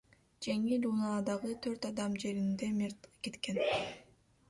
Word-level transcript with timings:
Жеңил 0.45 0.87
унаадагы 0.91 1.53
төрт 1.67 1.87
адам 1.91 2.19
жеринде 2.27 2.73
мерт 2.83 3.15
кеткен. 3.29 3.65